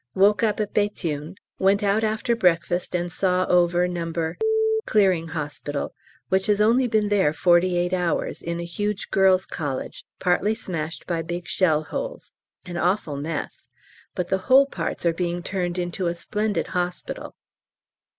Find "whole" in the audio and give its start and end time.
14.49-14.65